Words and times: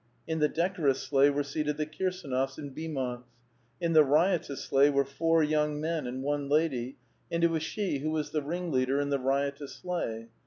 "In 0.27 0.39
the 0.39 0.47
det*orous 0.49 0.95
sleigh 0.95 1.29
were 1.29 1.43
seated 1.43 1.77
the 1.77 1.85
Eirsdnofs 1.85 2.57
and 2.57 2.73
Beaumouts; 2.73 3.21
in 3.79 3.93
the 3.93 4.03
riotous 4.03 4.63
sleigh 4.63 4.89
were 4.89 5.05
four 5.05 5.43
young 5.43 5.79
men 5.79 6.07
and 6.07 6.23
one 6.23 6.49
lady, 6.49 6.97
and 7.31 7.43
it 7.43 7.51
was 7.51 7.61
she 7.61 7.99
who 7.99 8.09
was 8.09 8.31
the 8.31 8.41
ringleader 8.41 8.99
in 8.99 9.11
the 9.11 9.19
riotous 9.19 9.75
sleigh. 9.75 10.29